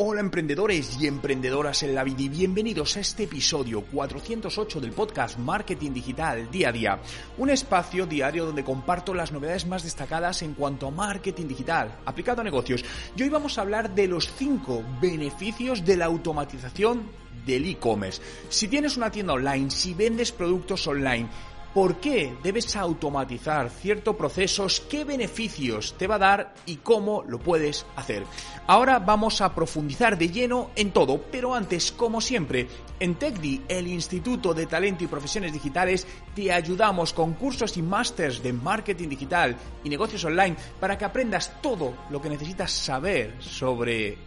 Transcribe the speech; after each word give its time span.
Hola 0.00 0.20
emprendedores 0.20 0.96
y 1.00 1.08
emprendedoras 1.08 1.82
en 1.82 1.92
la 1.92 2.04
vida 2.04 2.22
y 2.22 2.28
bienvenidos 2.28 2.96
a 2.96 3.00
este 3.00 3.24
episodio 3.24 3.82
408 3.82 4.80
del 4.80 4.92
podcast 4.92 5.40
Marketing 5.40 5.90
Digital 5.90 6.48
Día 6.52 6.68
a 6.68 6.72
Día, 6.72 7.00
un 7.36 7.50
espacio 7.50 8.06
diario 8.06 8.46
donde 8.46 8.62
comparto 8.62 9.12
las 9.12 9.32
novedades 9.32 9.66
más 9.66 9.82
destacadas 9.82 10.42
en 10.42 10.54
cuanto 10.54 10.86
a 10.86 10.92
marketing 10.92 11.48
digital 11.48 11.98
aplicado 12.06 12.42
a 12.42 12.44
negocios. 12.44 12.84
Y 13.16 13.24
hoy 13.24 13.28
vamos 13.28 13.58
a 13.58 13.62
hablar 13.62 13.92
de 13.92 14.06
los 14.06 14.30
5 14.36 14.84
beneficios 15.00 15.84
de 15.84 15.96
la 15.96 16.04
automatización 16.04 17.10
del 17.44 17.68
e-commerce. 17.68 18.22
Si 18.50 18.68
tienes 18.68 18.96
una 18.96 19.10
tienda 19.10 19.32
online, 19.32 19.68
si 19.68 19.94
vendes 19.94 20.30
productos 20.30 20.86
online, 20.86 21.28
¿Por 21.78 22.00
qué 22.00 22.36
debes 22.42 22.74
automatizar 22.74 23.70
ciertos 23.70 24.16
procesos? 24.16 24.80
¿Qué 24.80 25.04
beneficios 25.04 25.94
te 25.96 26.08
va 26.08 26.16
a 26.16 26.18
dar 26.18 26.54
y 26.66 26.78
cómo 26.78 27.22
lo 27.22 27.38
puedes 27.38 27.86
hacer? 27.94 28.24
Ahora 28.66 28.98
vamos 28.98 29.40
a 29.40 29.54
profundizar 29.54 30.18
de 30.18 30.28
lleno 30.28 30.72
en 30.74 30.90
todo, 30.90 31.22
pero 31.30 31.54
antes, 31.54 31.92
como 31.92 32.20
siempre, 32.20 32.66
en 32.98 33.14
TechDi, 33.14 33.62
el 33.68 33.86
Instituto 33.86 34.54
de 34.54 34.66
Talento 34.66 35.04
y 35.04 35.06
Profesiones 35.06 35.52
Digitales, 35.52 36.04
te 36.34 36.50
ayudamos 36.50 37.12
con 37.12 37.34
cursos 37.34 37.76
y 37.76 37.82
másters 37.82 38.42
de 38.42 38.52
marketing 38.52 39.10
digital 39.10 39.56
y 39.84 39.88
negocios 39.88 40.24
online 40.24 40.56
para 40.80 40.98
que 40.98 41.04
aprendas 41.04 41.62
todo 41.62 41.94
lo 42.10 42.20
que 42.20 42.28
necesitas 42.28 42.72
saber 42.72 43.36
sobre 43.38 44.18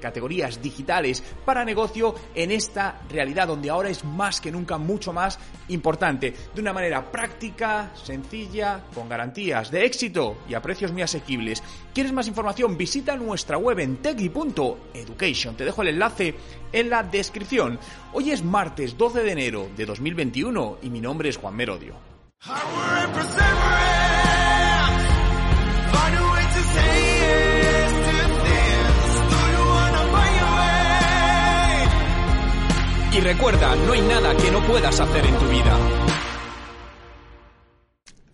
categorías 0.00 0.62
digitales 0.62 1.22
para 1.44 1.64
negocio 1.64 2.14
en 2.34 2.50
esta 2.50 3.00
realidad 3.08 3.46
donde 3.46 3.70
ahora 3.70 3.90
es 3.90 4.04
más 4.04 4.40
que 4.40 4.50
nunca 4.50 4.78
mucho 4.78 5.12
más 5.12 5.38
importante, 5.68 6.34
de 6.54 6.60
una 6.60 6.72
manera 6.72 7.10
práctica, 7.10 7.90
sencilla, 7.94 8.84
con 8.94 9.08
garantías 9.08 9.70
de 9.70 9.84
éxito 9.84 10.38
y 10.48 10.54
a 10.54 10.62
precios 10.62 10.92
muy 10.92 11.02
asequibles. 11.02 11.62
¿Quieres 11.94 12.12
más 12.12 12.26
información? 12.28 12.76
Visita 12.76 13.16
nuestra 13.16 13.58
web 13.58 13.78
en 13.78 13.98
techy.education. 13.98 15.56
Te 15.56 15.64
dejo 15.64 15.82
el 15.82 15.88
enlace 15.88 16.34
en 16.72 16.90
la 16.90 17.02
descripción. 17.02 17.78
Hoy 18.12 18.30
es 18.30 18.42
martes 18.42 18.96
12 18.96 19.22
de 19.22 19.32
enero 19.32 19.68
de 19.76 19.86
2021 19.86 20.78
y 20.82 20.90
mi 20.90 21.00
nombre 21.00 21.28
es 21.28 21.36
Juan 21.36 21.54
Merodio. 21.56 21.94
Y 33.12 33.20
recuerda, 33.20 33.74
no 33.74 33.92
hay 33.92 34.02
nada 34.02 34.36
que 34.36 34.52
no 34.52 34.64
puedas 34.64 35.00
hacer 35.00 35.26
en 35.26 35.36
tu 35.36 35.46
vida. 35.46 35.76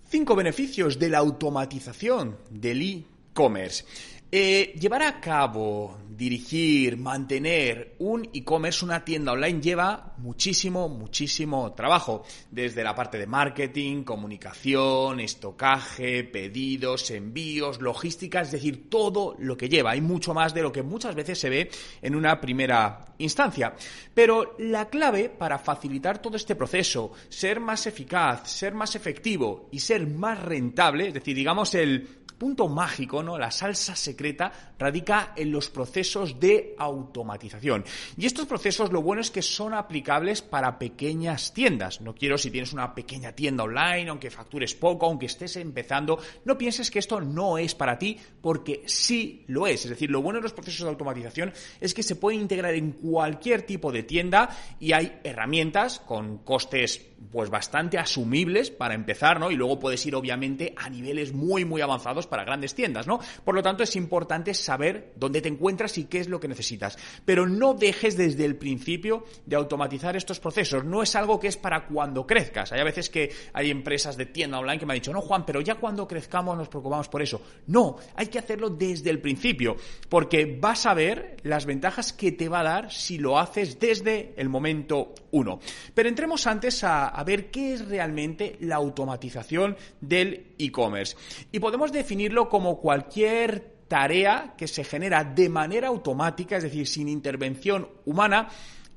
Cinco 0.05 0.37
beneficios 0.37 0.99
de 0.99 1.09
la 1.09 1.19
automatización 1.19 2.37
del 2.51 2.83
e-commerce. 2.83 3.87
Eh, 4.33 4.75
llevar 4.81 5.05
a 5.05 5.21
cabo, 5.21 5.99
dirigir, 6.09 6.97
mantener 6.97 7.95
un 8.01 8.29
e-commerce, 8.35 8.85
una 8.85 9.05
tienda 9.05 9.31
online, 9.31 9.61
lleva 9.61 10.15
muchísimo, 10.19 10.89
muchísimo 10.89 11.73
trabajo. 11.75 12.25
Desde 12.51 12.83
la 12.83 12.93
parte 12.93 13.19
de 13.19 13.29
marketing, 13.29 14.03
comunicación, 14.03 15.21
estocaje, 15.21 16.25
pedidos, 16.25 17.13
envíos, 17.13 17.81
logística, 17.81 18.41
es 18.41 18.51
decir, 18.51 18.91
todo 18.91 19.37
lo 19.39 19.57
que 19.57 19.69
lleva. 19.69 19.93
Hay 19.93 20.01
mucho 20.01 20.35
más 20.35 20.53
de 20.53 20.63
lo 20.63 20.73
que 20.73 20.83
muchas 20.83 21.15
veces 21.15 21.39
se 21.39 21.49
ve 21.49 21.71
en 22.03 22.17
una 22.17 22.41
primera 22.41 23.05
instancia. 23.19 23.75
Pero 24.13 24.57
la 24.59 24.89
clave 24.89 25.29
para 25.29 25.61
facilitar 25.61 26.21
todo 26.21 26.37
este 26.37 26.57
proceso, 26.57 27.13
ser 27.29 27.61
más 27.61 27.87
eficaz, 27.87 28.51
ser 28.51 28.75
más 28.75 28.97
efectivo 28.97 29.69
y 29.71 29.79
ser 29.79 30.05
más 30.09 30.43
rentable, 30.43 31.09
es 31.09 31.15
decir, 31.15 31.37
digamos 31.37 31.73
el 31.77 32.26
punto 32.39 32.69
mágico, 32.69 33.23
¿no? 33.23 33.39
La 33.39 33.51
salsa 33.51 33.97
secreta 33.97 34.53
radica 34.79 35.33
en 35.37 35.51
los 35.51 35.71
procesos 35.71 36.39
de 36.39 36.75
automatización. 36.79 37.85
Y 38.17 38.27
estos 38.27 38.47
procesos 38.47 38.93
lo 38.93 39.03
bueno 39.03 39.21
es 39.21 39.31
que 39.31 39.43
son 39.43 39.75
aplicables 39.75 40.43
para 40.43 40.79
pequeñas 40.79 41.53
tiendas. 41.53 42.01
No 42.01 42.15
quiero 42.15 42.39
si 42.39 42.51
tienes 42.51 42.73
una 42.73 42.95
pequeña 42.95 43.33
tienda 43.33 43.65
online, 43.65 44.09
aunque 44.11 44.31
factures 44.31 44.75
poco, 44.75 45.07
aunque 45.07 45.27
estés 45.27 45.57
empezando, 45.57 46.19
no 46.45 46.59
pienses 46.59 46.91
que 46.91 46.99
esto 46.99 47.21
no 47.21 47.59
es 47.59 47.75
para 47.75 47.99
ti 47.99 48.19
porque 48.41 48.83
sí 48.87 49.45
lo 49.49 49.67
es. 49.67 49.85
Es 49.85 49.91
decir, 49.91 50.11
lo 50.11 50.23
bueno 50.23 50.39
de 50.39 50.45
los 50.45 50.53
procesos 50.53 50.85
de 50.85 50.91
automatización 50.91 51.53
es 51.81 51.95
que 51.95 52.03
se 52.03 52.17
pueden 52.17 52.41
integrar 52.41 52.75
en 52.75 52.93
cualquier 52.93 53.63
tipo 53.63 53.93
de 53.93 54.03
tienda 54.03 54.51
y 54.79 54.93
hay 54.93 55.21
herramientas 55.25 56.01
con 56.01 56.39
costes 56.39 57.07
pues 57.33 57.51
bastante 57.51 57.99
asumibles 57.99 58.71
para 58.71 58.95
empezar, 58.95 59.41
¿no? 59.41 59.51
Y 59.51 59.57
luego 59.57 59.81
puedes 59.81 60.05
ir 60.07 60.15
obviamente 60.15 60.75
a 60.77 60.91
niveles 60.91 61.33
muy 61.33 61.65
muy 61.65 61.81
avanzados 61.81 62.26
para 62.29 62.45
grandes 62.45 62.75
tiendas, 62.75 63.07
¿no? 63.07 63.21
Por 63.45 63.55
lo 63.55 63.63
tanto 63.63 63.83
es 63.83 63.97
importante 63.97 64.55
saber 64.55 65.13
dónde 65.17 65.41
te 65.41 65.49
encuentras 65.49 65.99
y 65.99 66.05
qué 66.05 66.21
es 66.21 66.29
lo 66.29 66.41
que 66.41 66.49
necesitas, 66.49 66.99
pero 67.25 67.47
no 67.47 67.75
dejes 67.75 68.17
desde 68.17 68.45
el 68.45 68.57
principio 68.57 69.25
de 69.45 69.57
automatizar 69.57 70.17
estos 70.17 70.41
procesos, 70.41 70.85
no 70.85 71.03
es 71.03 71.15
algo 71.17 71.39
que 71.41 71.49
es 71.49 71.57
para 71.57 71.87
cuando 71.87 72.27
crezcas. 72.27 72.73
Hay 72.73 72.81
a 72.81 72.85
veces 72.85 73.11
que 73.11 73.33
hay 73.53 73.71
empresas 73.71 74.17
de 74.17 74.27
tienda 74.27 74.59
online 74.59 74.79
que 74.79 74.87
me 74.87 74.95
han 74.95 74.99
dicho, 74.99 75.13
"No, 75.13 75.21
Juan, 75.21 75.45
pero 75.45 75.61
ya 75.61 75.77
cuando 75.77 76.07
crezcamos 76.07 76.57
nos 76.57 76.69
preocupamos 76.69 77.09
por 77.09 77.23
eso." 77.23 77.41
No, 77.67 77.97
hay 78.15 78.27
que 78.27 78.39
hacerlo 78.39 78.71
desde 78.71 79.11
el 79.11 79.21
principio, 79.21 79.77
porque 80.09 80.59
vas 80.61 80.87
a 80.87 80.95
ver 80.95 81.36
las 81.47 81.67
ventajas 81.67 82.13
que 82.13 82.33
te 82.33 82.49
va 82.49 82.61
a 82.61 82.65
dar 82.65 82.93
si 82.93 83.19
lo 83.19 83.39
haces 83.39 83.79
desde 83.79 84.35
el 84.37 84.49
momento 84.49 85.15
uno. 85.31 85.61
Pero 85.95 86.09
entremos 86.09 86.47
antes 86.47 86.85
a 86.85 86.97
a, 87.09 87.25
ver 87.25 87.51
qué 87.51 87.75
es 87.75 87.87
realmente 87.87 88.57
la 88.61 88.77
automatización 88.77 89.77
del 90.01 90.55
e-commerce. 90.59 91.17
Y 91.53 91.59
podemos 91.59 91.93
definirlo 91.93 92.49
como 92.49 92.81
cualquier 92.81 93.77
tarea 93.89 94.55
que 94.57 94.67
se 94.67 94.85
genera 94.85 95.25
de 95.25 95.49
manera 95.49 95.89
automática, 95.89 96.57
es 96.57 96.65
decir, 96.65 96.87
sin 96.87 97.09
intervención 97.09 97.89
humana, 98.05 98.49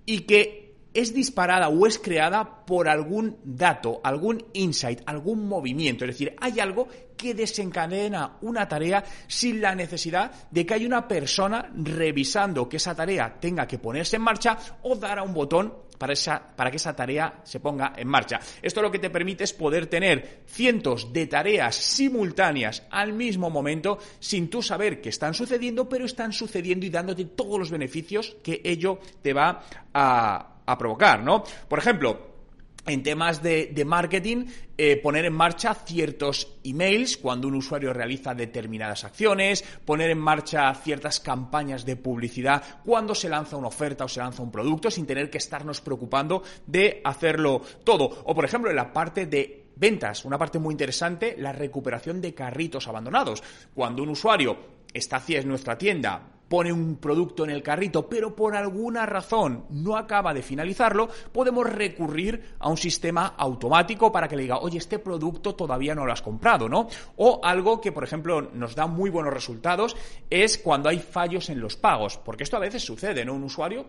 y 0.06 0.22
que 0.22 0.69
es 0.94 1.14
disparada 1.14 1.70
o 1.70 1.86
es 1.86 2.00
creada 2.00 2.66
por 2.66 2.90
algún 2.90 3.38
dato, 3.44 4.02
algún 4.04 4.46
insight, 4.54 5.02
algún 5.06 5.48
movimiento. 5.48 6.06
Es 6.06 6.12
decir, 6.12 6.36
hay 6.40 6.60
algo 6.60 6.88
que 7.16 7.34
desencadena 7.34 8.38
una 8.42 8.68
tarea 8.68 9.04
sin 9.28 9.62
la 9.62 9.76
necesidad 9.76 10.32
de 10.50 10.66
que 10.66 10.74
haya 10.74 10.88
una 10.88 11.08
persona 11.08 11.70
revisando 11.76 12.70
que 12.70 12.78
esa 12.78 12.96
tarea 12.96 13.38
tenga 13.40 13.68
que 13.68 13.78
ponerse 13.78 14.16
en 14.16 14.22
marcha 14.22 14.58
o 14.84 14.96
dar 14.96 15.20
a 15.20 15.24
un 15.24 15.34
botón 15.34 15.90
para, 16.00 16.14
esa, 16.14 16.42
para 16.56 16.72
que 16.72 16.78
esa 16.78 16.96
tarea 16.96 17.42
se 17.44 17.60
ponga 17.60 17.94
en 17.96 18.08
marcha. 18.08 18.40
Esto 18.62 18.82
lo 18.82 18.90
que 18.90 19.00
te 19.00 19.10
permite 19.10 19.44
es 19.44 19.54
poder 19.54 19.88
tener 19.88 20.44
cientos 20.48 21.12
de 21.12 21.28
tareas 21.28 21.76
simultáneas 21.76 22.84
al 22.90 23.14
mismo 23.14 23.50
momento 23.50 24.00
sin 24.20 24.50
tú 24.50 24.64
saber 24.64 25.02
que 25.02 25.10
están 25.10 25.34
sucediendo, 25.34 25.90
pero 25.90 26.06
están 26.06 26.32
sucediendo 26.32 26.86
y 26.86 26.90
dándote 26.90 27.26
todos 27.26 27.60
los 27.60 27.70
beneficios 27.70 28.38
que 28.42 28.62
ello 28.64 29.00
te 29.22 29.34
va 29.34 29.62
a, 29.94 30.59
a 30.72 30.78
provocar, 30.78 31.24
¿no? 31.24 31.44
Por 31.68 31.80
ejemplo, 31.80 32.30
en 32.86 33.04
temas 33.04 33.42
de, 33.42 33.84
marketing, 33.86 34.46
eh, 34.78 34.98
poner 34.98 35.26
en 35.26 35.34
marcha 35.34 35.74
ciertos 35.74 36.56
emails 36.64 37.18
cuando 37.18 37.48
un 37.48 37.56
usuario 37.56 37.94
realiza 37.94 38.34
determinadas 38.34 39.04
acciones, 39.04 39.64
poner 39.86 40.10
en 40.10 40.20
marcha 40.20 40.74
ciertas 40.76 41.20
campañas 41.20 41.86
de 41.86 41.96
publicidad 41.96 42.64
cuando 42.84 43.14
se 43.14 43.30
lanza 43.30 43.58
una 43.58 43.68
oferta 43.68 44.06
o 44.06 44.08
se 44.08 44.20
lanza 44.20 44.42
un 44.42 44.52
producto 44.52 44.90
sin 44.90 45.06
tener 45.06 45.30
que 45.30 45.38
estarnos 45.38 45.82
preocupando 45.82 46.44
de 46.66 47.02
hacerlo 47.04 47.62
todo. 47.84 48.24
O, 48.26 48.34
por 48.34 48.46
ejemplo, 48.46 48.70
en 48.70 48.76
la 48.76 48.92
parte 48.92 49.26
de 49.26 49.66
ventas, 49.76 50.26
una 50.26 50.38
parte 50.38 50.60
muy 50.60 50.74
interesante, 50.74 51.36
la 51.38 51.52
recuperación 51.52 52.22
de 52.22 52.34
carritos 52.34 52.88
abandonados. 52.88 53.44
Cuando 53.74 54.04
un 54.04 54.10
usuario 54.10 54.58
está 54.94 55.22
en 55.28 55.48
nuestra 55.48 55.78
tienda, 55.78 56.39
pone 56.50 56.74
un 56.74 56.98
producto 56.98 57.44
en 57.44 57.52
el 57.52 57.64
carrito, 57.64 58.10
pero 58.10 58.36
por 58.36 58.56
alguna 58.56 59.06
razón 59.06 59.66
no 59.70 59.96
acaba 59.96 60.34
de 60.34 60.42
finalizarlo, 60.42 61.08
podemos 61.32 61.70
recurrir 61.70 62.56
a 62.60 62.70
un 62.70 62.78
sistema 62.78 63.36
automático 63.38 64.12
para 64.12 64.28
que 64.28 64.36
le 64.36 64.44
diga, 64.44 64.58
oye, 64.58 64.80
este 64.80 65.00
producto 65.00 65.56
todavía 65.56 65.96
no 65.96 66.06
lo 66.06 66.12
has 66.12 66.22
comprado, 66.22 66.68
¿no? 66.68 66.88
O 67.18 67.40
algo 67.44 67.80
que, 67.80 67.92
por 67.92 68.04
ejemplo, 68.04 68.42
nos 68.42 68.76
da 68.76 68.88
muy 68.88 69.10
buenos 69.10 69.34
resultados 69.34 69.96
es 70.30 70.58
cuando 70.58 70.90
hay 70.90 71.00
fallos 71.00 71.50
en 71.50 71.62
los 71.62 71.78
pagos, 71.78 72.18
porque 72.18 72.44
esto 72.44 72.58
a 72.58 72.62
veces 72.62 72.84
sucede, 72.84 73.24
¿no? 73.24 73.34
Un 73.34 73.44
usuario 73.44 73.86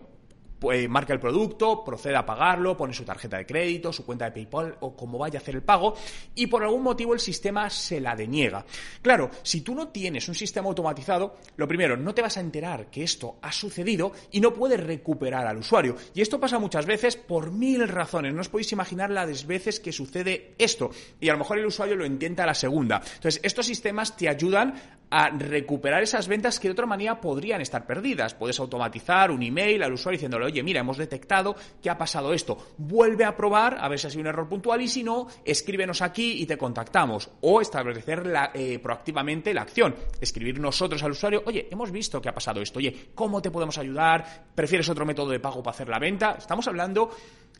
pues, 0.61 0.87
marca 0.87 1.11
el 1.11 1.19
producto, 1.19 1.83
procede 1.83 2.15
a 2.15 2.23
pagarlo, 2.23 2.77
pone 2.77 2.93
su 2.93 3.03
tarjeta 3.03 3.35
de 3.35 3.47
crédito, 3.47 3.91
su 3.91 4.05
cuenta 4.05 4.25
de 4.25 4.31
PayPal 4.31 4.77
o 4.81 4.95
como 4.95 5.17
vaya 5.17 5.39
a 5.39 5.41
hacer 5.41 5.55
el 5.55 5.63
pago 5.63 5.95
y 6.35 6.45
por 6.45 6.61
algún 6.61 6.83
motivo 6.83 7.15
el 7.15 7.19
sistema 7.19 7.67
se 7.71 7.99
la 7.99 8.15
deniega. 8.15 8.63
Claro, 9.01 9.31
si 9.41 9.61
tú 9.61 9.73
no 9.73 9.87
tienes 9.87 10.29
un 10.29 10.35
sistema 10.35 10.67
automatizado, 10.67 11.37
lo 11.57 11.67
primero, 11.67 11.97
no 11.97 12.13
te 12.13 12.21
vas 12.21 12.37
a 12.37 12.41
enterar 12.41 12.91
que 12.91 13.03
esto 13.03 13.37
ha 13.41 13.51
sucedido 13.51 14.11
y 14.31 14.39
no 14.39 14.53
puedes 14.53 14.79
recuperar 14.79 15.47
al 15.47 15.57
usuario. 15.57 15.95
Y 16.13 16.21
esto 16.21 16.39
pasa 16.39 16.59
muchas 16.59 16.85
veces 16.85 17.15
por 17.15 17.49
mil 17.49 17.87
razones. 17.87 18.31
No 18.31 18.41
os 18.41 18.49
podéis 18.49 18.71
imaginar 18.71 19.09
las 19.09 19.47
veces 19.47 19.79
que 19.79 19.91
sucede 19.91 20.53
esto. 20.59 20.91
Y 21.19 21.29
a 21.29 21.33
lo 21.33 21.39
mejor 21.39 21.57
el 21.57 21.65
usuario 21.65 21.95
lo 21.95 22.05
intenta 22.05 22.43
a 22.43 22.45
la 22.45 22.53
segunda. 22.53 23.01
Entonces, 23.15 23.41
estos 23.43 23.65
sistemas 23.65 24.15
te 24.15 24.29
ayudan 24.29 25.00
a 25.11 25.29
recuperar 25.29 26.01
esas 26.01 26.27
ventas 26.27 26.59
que 26.59 26.69
de 26.69 26.71
otra 26.71 26.85
manera 26.85 27.19
podrían 27.19 27.61
estar 27.61 27.85
perdidas. 27.85 28.33
Puedes 28.33 28.59
automatizar 28.59 29.29
un 29.29 29.43
email 29.43 29.83
al 29.83 29.93
usuario 29.93 30.17
diciéndole, 30.17 30.45
oye, 30.45 30.63
mira, 30.63 30.79
hemos 30.79 30.97
detectado 30.97 31.55
que 31.81 31.89
ha 31.89 31.97
pasado 31.97 32.33
esto. 32.33 32.57
Vuelve 32.77 33.25
a 33.25 33.35
probar 33.35 33.77
a 33.79 33.89
ver 33.89 33.99
si 33.99 34.07
ha 34.07 34.09
sido 34.09 34.21
un 34.21 34.27
error 34.27 34.47
puntual 34.47 34.81
y 34.81 34.87
si 34.87 35.03
no, 35.03 35.27
escríbenos 35.43 36.01
aquí 36.01 36.41
y 36.41 36.45
te 36.45 36.57
contactamos. 36.57 37.29
O 37.41 37.59
establecer 37.61 38.23
eh, 38.53 38.79
proactivamente 38.79 39.53
la 39.53 39.63
acción. 39.63 39.93
Escribir 40.19 40.59
nosotros 40.59 41.03
al 41.03 41.11
usuario, 41.11 41.43
oye, 41.45 41.67
hemos 41.69 41.91
visto 41.91 42.21
que 42.21 42.29
ha 42.29 42.33
pasado 42.33 42.61
esto. 42.61 42.79
Oye, 42.79 43.09
¿cómo 43.13 43.41
te 43.41 43.51
podemos 43.51 43.77
ayudar? 43.77 44.45
¿Prefieres 44.55 44.87
otro 44.89 45.05
método 45.05 45.31
de 45.31 45.39
pago 45.41 45.61
para 45.61 45.75
hacer 45.75 45.89
la 45.89 45.99
venta? 45.99 46.35
Estamos 46.37 46.65
hablando 46.67 47.11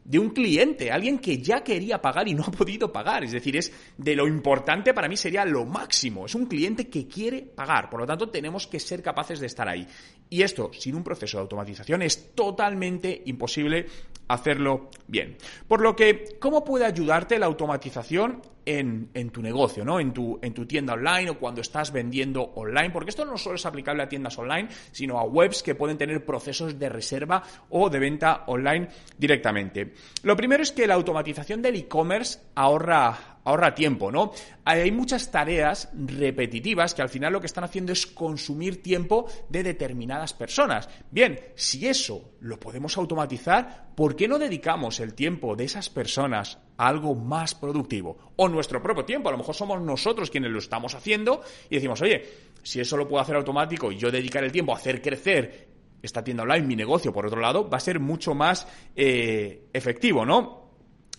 de 0.03 0.19
un 0.19 0.29
cliente, 0.31 0.91
alguien 0.91 1.19
que 1.19 1.37
ya 1.37 1.63
quería 1.63 2.01
pagar 2.01 2.27
y 2.27 2.33
no 2.33 2.43
ha 2.43 2.51
podido 2.51 2.91
pagar. 2.91 3.23
Es 3.23 3.31
decir, 3.31 3.55
es 3.55 3.71
de 3.97 4.15
lo 4.15 4.27
importante 4.27 4.93
para 4.93 5.07
mí 5.07 5.17
sería 5.17 5.45
lo 5.45 5.65
máximo. 5.65 6.25
Es 6.25 6.35
un 6.35 6.45
cliente 6.45 6.89
que 6.89 7.07
quiere 7.07 7.41
pagar. 7.41 7.89
Por 7.89 8.01
lo 8.01 8.07
tanto, 8.07 8.29
tenemos 8.29 8.67
que 8.67 8.79
ser 8.79 9.01
capaces 9.01 9.39
de 9.39 9.47
estar 9.47 9.67
ahí. 9.67 9.87
Y 10.29 10.41
esto, 10.41 10.71
sin 10.73 10.95
un 10.95 11.03
proceso 11.03 11.37
de 11.37 11.41
automatización, 11.41 12.01
es 12.01 12.33
totalmente 12.33 13.21
imposible 13.25 13.85
hacerlo 14.33 14.89
bien. 15.07 15.37
Por 15.67 15.81
lo 15.81 15.95
que, 15.95 16.37
¿cómo 16.39 16.63
puede 16.63 16.85
ayudarte 16.85 17.39
la 17.39 17.45
automatización 17.45 18.41
en, 18.65 19.29
tu 19.31 19.41
negocio, 19.41 19.83
¿no? 19.83 19.99
En 19.99 20.13
tu, 20.13 20.39
en 20.41 20.53
tu 20.53 20.65
tienda 20.65 20.93
online 20.93 21.31
o 21.31 21.39
cuando 21.39 21.61
estás 21.61 21.91
vendiendo 21.91 22.41
online, 22.55 22.91
porque 22.91 23.09
esto 23.09 23.25
no 23.25 23.37
solo 23.37 23.55
es 23.55 23.65
aplicable 23.65 24.03
a 24.03 24.09
tiendas 24.09 24.37
online, 24.37 24.69
sino 24.91 25.19
a 25.19 25.23
webs 25.23 25.63
que 25.63 25.75
pueden 25.75 25.97
tener 25.97 26.25
procesos 26.25 26.77
de 26.77 26.89
reserva 26.89 27.43
o 27.69 27.89
de 27.89 27.99
venta 27.99 28.43
online 28.47 28.87
directamente. 29.17 29.93
Lo 30.23 30.35
primero 30.35 30.63
es 30.63 30.71
que 30.71 30.87
la 30.87 30.95
automatización 30.95 31.61
del 31.61 31.75
e-commerce 31.75 32.39
ahorra 32.55 33.30
ahorra 33.43 33.73
tiempo, 33.73 34.11
¿no? 34.11 34.31
Hay 34.65 34.91
muchas 34.91 35.31
tareas 35.31 35.89
repetitivas 35.93 36.93
que 36.93 37.01
al 37.01 37.09
final 37.09 37.33
lo 37.33 37.39
que 37.39 37.47
están 37.47 37.63
haciendo 37.63 37.91
es 37.91 38.05
consumir 38.05 38.83
tiempo 38.83 39.27
de 39.49 39.63
determinadas 39.63 40.33
personas. 40.33 40.89
Bien, 41.09 41.39
si 41.55 41.87
eso 41.87 42.35
lo 42.41 42.59
podemos 42.59 42.97
automatizar, 42.97 43.91
¿por 43.95 44.15
qué 44.15 44.27
no 44.27 44.39
dedicamos 44.39 44.99
el 44.99 45.13
tiempo 45.13 45.55
de 45.55 45.65
esas 45.65 45.89
personas 45.89 46.59
a 46.77 46.87
algo 46.87 47.15
más 47.15 47.55
productivo? 47.55 48.33
O 48.35 48.47
nuestro 48.47 48.81
propio 48.81 49.05
tiempo, 49.05 49.29
a 49.29 49.31
lo 49.31 49.37
mejor 49.37 49.55
somos 49.55 49.81
nosotros 49.81 50.29
quienes 50.29 50.51
lo 50.51 50.59
estamos 50.59 50.93
haciendo 50.95 51.41
y 51.69 51.75
decimos, 51.75 52.01
oye, 52.01 52.23
si 52.63 52.79
eso 52.79 52.97
lo 52.97 53.07
puedo 53.07 53.21
hacer 53.21 53.35
automático 53.35 53.91
y 53.91 53.97
yo 53.97 54.11
dedicar 54.11 54.43
el 54.43 54.51
tiempo 54.51 54.73
a 54.73 54.77
hacer 54.77 55.01
crecer 55.01 55.69
esta 56.01 56.23
tienda 56.23 56.43
online, 56.43 56.65
mi 56.65 56.75
negocio, 56.75 57.13
por 57.13 57.25
otro 57.25 57.39
lado, 57.39 57.69
va 57.69 57.77
a 57.77 57.81
ser 57.81 57.99
mucho 57.99 58.33
más 58.33 58.67
eh, 58.95 59.67
efectivo, 59.71 60.25
¿no? 60.25 60.71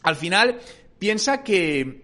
Al 0.02 0.16
final, 0.16 0.58
piensa 0.98 1.42
que 1.44 2.01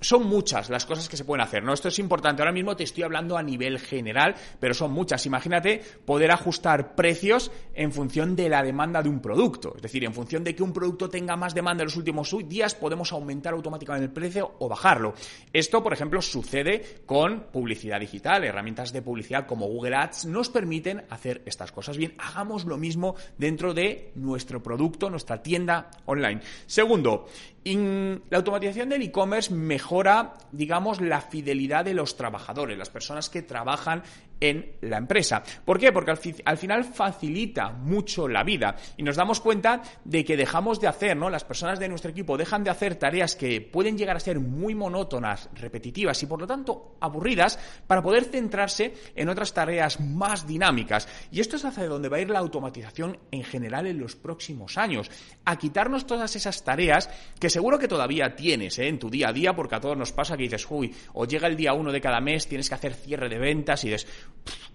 son 0.00 0.26
muchas 0.26 0.70
las 0.70 0.86
cosas 0.86 1.08
que 1.08 1.16
se 1.16 1.24
pueden 1.24 1.44
hacer, 1.44 1.62
¿no? 1.62 1.72
Esto 1.72 1.88
es 1.88 1.98
importante. 1.98 2.42
Ahora 2.42 2.52
mismo 2.52 2.76
te 2.76 2.84
estoy 2.84 3.02
hablando 3.02 3.36
a 3.36 3.42
nivel 3.42 3.78
general, 3.78 4.34
pero 4.60 4.74
son 4.74 4.92
muchas. 4.92 5.26
Imagínate 5.26 5.82
poder 6.04 6.30
ajustar 6.30 6.94
precios 6.94 7.50
en 7.74 7.92
función 7.92 8.36
de 8.36 8.48
la 8.48 8.62
demanda 8.62 9.02
de 9.02 9.08
un 9.08 9.20
producto. 9.20 9.74
Es 9.76 9.82
decir, 9.82 10.04
en 10.04 10.14
función 10.14 10.44
de 10.44 10.54
que 10.54 10.62
un 10.62 10.72
producto 10.72 11.08
tenga 11.08 11.36
más 11.36 11.54
demanda 11.54 11.82
en 11.82 11.86
los 11.86 11.96
últimos 11.96 12.34
días, 12.48 12.74
podemos 12.74 13.12
aumentar 13.12 13.54
automáticamente 13.54 14.06
el 14.06 14.12
precio 14.12 14.54
o 14.58 14.68
bajarlo. 14.68 15.14
Esto, 15.52 15.82
por 15.82 15.92
ejemplo, 15.92 16.22
sucede 16.22 17.02
con 17.06 17.46
publicidad 17.52 18.00
digital. 18.00 18.44
Herramientas 18.44 18.92
de 18.92 19.02
publicidad 19.02 19.46
como 19.46 19.66
Google 19.66 19.96
Ads 19.96 20.26
nos 20.26 20.48
permiten 20.48 21.04
hacer 21.10 21.42
estas 21.46 21.72
cosas. 21.72 21.96
Bien, 21.96 22.14
hagamos 22.18 22.64
lo 22.64 22.76
mismo 22.76 23.16
dentro 23.36 23.74
de 23.74 24.12
nuestro 24.14 24.62
producto, 24.62 25.10
nuestra 25.10 25.42
tienda 25.42 25.90
online. 26.06 26.40
Segundo, 26.66 27.26
la 27.74 28.38
automatización 28.38 28.88
del 28.88 29.02
e-commerce 29.02 29.52
mejora, 29.52 30.34
digamos, 30.52 31.00
la 31.00 31.20
fidelidad 31.20 31.84
de 31.84 31.94
los 31.94 32.16
trabajadores, 32.16 32.78
las 32.78 32.90
personas 32.90 33.28
que 33.28 33.42
trabajan 33.42 34.02
en 34.40 34.76
la 34.82 34.98
empresa. 34.98 35.42
¿Por 35.64 35.78
qué? 35.78 35.92
Porque 35.92 36.10
al, 36.44 36.58
final 36.58 36.84
facilita 36.84 37.70
mucho 37.70 38.28
la 38.28 38.44
vida 38.44 38.76
y 38.96 39.02
nos 39.02 39.16
damos 39.16 39.40
cuenta 39.40 39.82
de 40.04 40.24
que 40.24 40.36
dejamos 40.36 40.80
de 40.80 40.88
hacer, 40.88 41.16
¿no? 41.16 41.30
Las 41.30 41.44
personas 41.44 41.78
de 41.78 41.88
nuestro 41.88 42.10
equipo 42.10 42.36
dejan 42.36 42.64
de 42.64 42.70
hacer 42.70 42.96
tareas 42.96 43.34
que 43.34 43.60
pueden 43.60 43.96
llegar 43.96 44.16
a 44.16 44.20
ser 44.20 44.40
muy 44.40 44.74
monótonas, 44.74 45.48
repetitivas 45.54 46.22
y 46.22 46.26
por 46.26 46.40
lo 46.40 46.46
tanto 46.46 46.96
aburridas 47.00 47.58
para 47.86 48.02
poder 48.02 48.24
centrarse 48.24 48.94
en 49.14 49.28
otras 49.28 49.52
tareas 49.52 50.00
más 50.00 50.46
dinámicas. 50.46 51.08
Y 51.30 51.40
esto 51.40 51.56
es 51.56 51.64
hacia 51.64 51.86
donde 51.86 52.08
va 52.08 52.18
a 52.18 52.20
ir 52.20 52.30
la 52.30 52.38
automatización 52.38 53.18
en 53.30 53.44
general 53.44 53.86
en 53.86 53.98
los 53.98 54.16
próximos 54.16 54.78
años, 54.78 55.10
a 55.44 55.56
quitarnos 55.56 56.06
todas 56.06 56.34
esas 56.36 56.64
tareas 56.64 57.10
que 57.38 57.50
seguro 57.50 57.78
que 57.78 57.88
todavía 57.88 58.34
tienes 58.36 58.78
¿eh? 58.78 58.88
en 58.88 58.98
tu 58.98 59.10
día 59.10 59.28
a 59.28 59.32
día, 59.32 59.54
porque 59.54 59.76
a 59.76 59.80
todos 59.80 59.96
nos 59.96 60.12
pasa 60.12 60.36
que 60.36 60.44
dices, 60.44 60.66
uy, 60.70 60.94
o 61.14 61.26
llega 61.26 61.48
el 61.48 61.56
día 61.56 61.72
uno 61.72 61.92
de 61.92 62.00
cada 62.00 62.20
mes, 62.20 62.46
tienes 62.46 62.68
que 62.68 62.74
hacer 62.74 62.94
cierre 62.94 63.28
de 63.28 63.38
ventas 63.38 63.84
y 63.84 63.90
dices, 63.90 64.06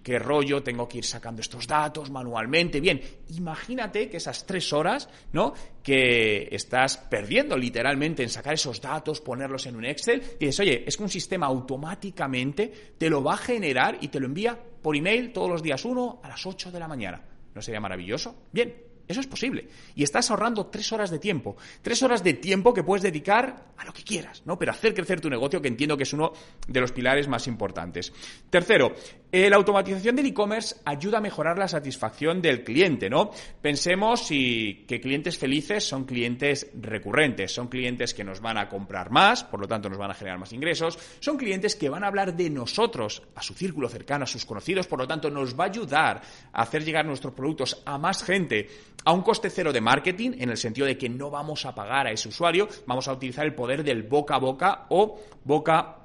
qué 0.04 0.18
rollo, 0.18 0.62
tengo 0.62 0.86
que 0.86 0.98
ir 0.98 1.04
sacando 1.04 1.40
estos 1.40 1.66
datos 1.66 2.10
manualmente. 2.10 2.78
Bien, 2.78 3.00
imagínate 3.30 4.08
que 4.08 4.18
esas 4.18 4.46
tres 4.46 4.72
horas, 4.72 5.08
¿no? 5.32 5.54
Que 5.82 6.48
estás 6.52 6.98
perdiendo 6.98 7.56
literalmente 7.56 8.22
en 8.22 8.28
sacar 8.28 8.54
esos 8.54 8.80
datos, 8.80 9.20
ponerlos 9.20 9.66
en 9.66 9.76
un 9.76 9.86
Excel, 9.86 10.22
y 10.38 10.46
dices, 10.46 10.60
oye, 10.60 10.84
es 10.86 10.96
que 10.96 11.02
un 11.02 11.08
sistema 11.08 11.46
automáticamente 11.46 12.94
te 12.98 13.08
lo 13.08 13.24
va 13.24 13.34
a 13.34 13.38
generar 13.38 13.96
y 14.00 14.08
te 14.08 14.20
lo 14.20 14.26
envía 14.26 14.58
por 14.82 14.94
email 14.94 15.32
todos 15.32 15.48
los 15.48 15.62
días 15.62 15.84
uno 15.86 16.20
a 16.22 16.28
las 16.28 16.44
8 16.44 16.70
de 16.70 16.78
la 16.78 16.86
mañana. 16.86 17.24
¿No 17.54 17.62
sería 17.62 17.80
maravilloso? 17.80 18.34
Bien, 18.52 18.74
eso 19.06 19.20
es 19.20 19.26
posible. 19.26 19.68
Y 19.94 20.02
estás 20.02 20.30
ahorrando 20.30 20.66
tres 20.66 20.92
horas 20.92 21.10
de 21.10 21.18
tiempo. 21.18 21.56
Tres 21.82 22.02
horas 22.02 22.24
de 22.24 22.34
tiempo 22.34 22.72
que 22.72 22.82
puedes 22.82 23.02
dedicar 23.02 23.72
a 23.76 23.84
lo 23.84 23.92
que 23.92 24.02
quieras, 24.02 24.42
¿no? 24.46 24.58
Pero 24.58 24.72
hacer 24.72 24.94
crecer 24.94 25.20
tu 25.20 25.28
negocio, 25.28 25.60
que 25.60 25.68
entiendo 25.68 25.96
que 25.96 26.04
es 26.04 26.12
uno 26.12 26.32
de 26.66 26.80
los 26.80 26.92
pilares 26.92 27.28
más 27.28 27.46
importantes. 27.46 28.12
Tercero, 28.48 28.94
eh, 29.30 29.50
la 29.50 29.56
automatización 29.56 30.16
del 30.16 30.26
e-commerce 30.26 30.76
ayuda 30.84 31.18
a 31.18 31.20
mejorar 31.20 31.58
la 31.58 31.68
satisfacción 31.68 32.40
del 32.40 32.64
cliente, 32.64 33.10
¿no? 33.10 33.30
Pensemos 33.60 34.26
si 34.26 34.84
que 34.86 35.00
clientes 35.00 35.36
felices 35.36 35.84
son 35.86 36.04
clientes 36.04 36.70
recurrentes, 36.80 37.52
son 37.52 37.68
clientes 37.68 38.14
que 38.14 38.24
nos 38.24 38.40
van 38.40 38.58
a 38.58 38.68
comprar 38.68 39.10
más, 39.10 39.44
por 39.44 39.60
lo 39.60 39.66
tanto 39.66 39.88
nos 39.88 39.98
van 39.98 40.12
a 40.12 40.14
generar 40.14 40.38
más 40.38 40.52
ingresos, 40.52 40.98
son 41.20 41.36
clientes 41.36 41.76
que 41.76 41.88
van 41.88 42.04
a 42.04 42.06
hablar 42.06 42.34
de 42.34 42.48
nosotros 42.48 43.22
a 43.34 43.42
su 43.42 43.54
círculo 43.54 43.88
cercano, 43.88 44.24
a 44.24 44.28
sus 44.28 44.44
conocidos, 44.44 44.86
por 44.86 45.00
lo 45.00 45.06
tanto 45.06 45.30
nos 45.30 45.58
va 45.58 45.64
a 45.64 45.68
ayudar 45.68 46.22
a 46.52 46.62
hacer 46.62 46.84
llegar 46.84 47.04
nuestros 47.04 47.34
productos 47.34 47.82
a 47.84 47.98
más 47.98 48.22
gente 48.22 48.68
a 49.04 49.12
un 49.12 49.22
coste 49.22 49.50
cero 49.50 49.72
de 49.72 49.80
marketing, 49.80 50.32
en 50.38 50.50
el 50.50 50.56
sentido 50.56 50.86
de 50.86 50.96
que 50.96 51.08
no 51.08 51.30
vamos 51.30 51.66
a 51.66 51.74
pagar 51.74 52.06
a 52.06 52.12
ese 52.12 52.28
usuario, 52.28 52.68
vamos 52.86 53.08
a 53.08 53.12
utilizar 53.12 53.44
el 53.44 53.54
poder 53.54 53.84
del 53.84 54.02
boca 54.02 54.36
a 54.36 54.38
boca 54.38 54.86
o 54.88 55.20
boca 55.44 55.98